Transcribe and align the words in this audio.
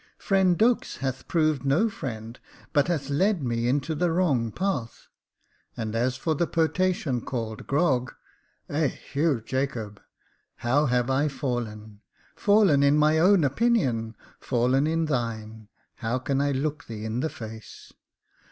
Friend 0.17 0.57
Dux 0.57 0.97
hath 0.97 1.27
proved 1.27 1.63
no 1.63 1.87
friend, 1.87 2.39
but 2.73 2.87
hath 2.87 3.11
led 3.11 3.43
me 3.43 3.67
into 3.67 3.93
the 3.93 4.09
wrong 4.11 4.51
path; 4.51 5.09
and 5.77 5.95
as 5.95 6.17
for 6.17 6.33
the 6.33 6.47
potation 6.47 7.21
called 7.21 7.67
Grog— 7.67 8.15
Eheu 8.67 9.45
Jacobe 9.45 10.01
I 10.63 10.67
liow 10.69 10.89
have 10.89 11.11
I 11.11 11.27
fallen— 11.27 12.01
fallen 12.35 12.81
in 12.81 12.97
my 12.97 13.19
own 13.19 13.43
opinion— 13.43 14.15
fallen 14.39 14.87
in 14.87 15.05
thine— 15.05 15.67
how 15.97 16.17
can 16.17 16.41
I 16.41 16.51
look 16.51 16.85
thee 16.85 17.05
in 17.05 17.19
the 17.19 17.29
face 17.29 17.93